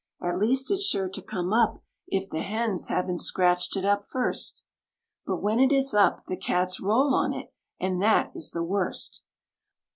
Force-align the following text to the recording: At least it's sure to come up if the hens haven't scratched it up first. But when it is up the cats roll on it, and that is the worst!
At 0.19 0.39
least 0.39 0.71
it's 0.71 0.81
sure 0.81 1.09
to 1.09 1.21
come 1.21 1.53
up 1.53 1.77
if 2.07 2.27
the 2.27 2.41
hens 2.41 2.87
haven't 2.87 3.19
scratched 3.19 3.77
it 3.77 3.85
up 3.85 4.03
first. 4.03 4.63
But 5.27 5.43
when 5.43 5.59
it 5.59 5.71
is 5.71 5.93
up 5.93 6.25
the 6.25 6.37
cats 6.37 6.79
roll 6.81 7.13
on 7.13 7.33
it, 7.35 7.53
and 7.79 8.01
that 8.01 8.31
is 8.33 8.49
the 8.49 8.63
worst! 8.63 9.21